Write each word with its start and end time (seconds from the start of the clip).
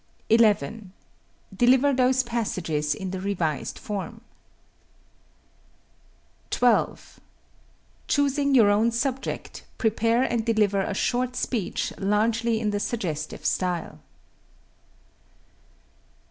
11. 0.31 0.93
Deliver 1.55 1.93
those 1.93 2.23
passages 2.23 2.95
in 2.95 3.11
the 3.11 3.21
revised 3.21 3.77
form. 3.77 4.21
12. 6.49 7.19
Choosing 8.07 8.55
your 8.55 8.71
own 8.71 8.89
subject, 8.89 9.63
prepare 9.77 10.23
and 10.23 10.43
deliver 10.43 10.81
a 10.81 10.95
short 10.95 11.35
speech 11.35 11.93
largely 11.99 12.59
in 12.59 12.71
the 12.71 12.79
suggestive 12.79 13.45
style. 13.45 13.99